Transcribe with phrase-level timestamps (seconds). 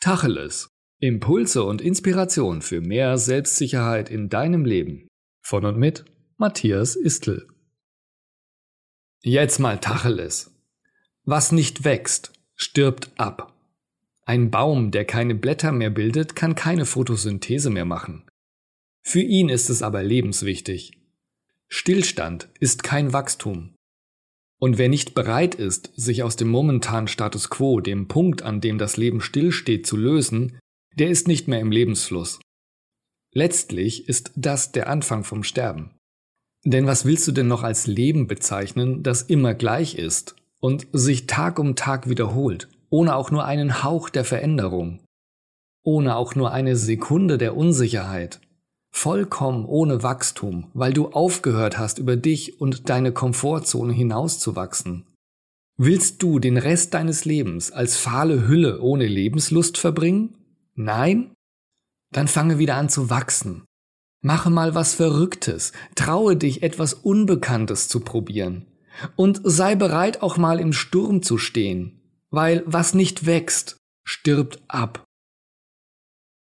[0.00, 0.70] Tacheles.
[1.00, 5.08] Impulse und Inspiration für mehr Selbstsicherheit in deinem Leben.
[5.42, 6.04] Von und mit
[6.36, 7.48] Matthias Istl.
[9.22, 10.54] Jetzt mal Tacheles.
[11.24, 13.52] Was nicht wächst, stirbt ab.
[14.24, 18.24] Ein Baum, der keine Blätter mehr bildet, kann keine Photosynthese mehr machen.
[19.02, 20.92] Für ihn ist es aber lebenswichtig.
[21.66, 23.74] Stillstand ist kein Wachstum.
[24.60, 28.78] Und wer nicht bereit ist, sich aus dem momentanen Status quo, dem Punkt, an dem
[28.78, 30.58] das Leben stillsteht, zu lösen,
[30.96, 32.40] der ist nicht mehr im Lebensfluss.
[33.32, 35.94] Letztlich ist das der Anfang vom Sterben.
[36.64, 41.26] Denn was willst du denn noch als Leben bezeichnen, das immer gleich ist und sich
[41.26, 45.00] Tag um Tag wiederholt, ohne auch nur einen Hauch der Veränderung,
[45.84, 48.40] ohne auch nur eine Sekunde der Unsicherheit,
[49.00, 55.06] Vollkommen ohne Wachstum, weil du aufgehört hast, über dich und deine Komfortzone hinauszuwachsen.
[55.76, 60.36] Willst du den Rest deines Lebens als fahle Hülle ohne Lebenslust verbringen?
[60.74, 61.32] Nein?
[62.10, 63.62] Dann fange wieder an zu wachsen.
[64.20, 68.66] Mache mal was Verrücktes, traue dich etwas Unbekanntes zu probieren.
[69.14, 75.04] Und sei bereit auch mal im Sturm zu stehen, weil was nicht wächst, stirbt ab.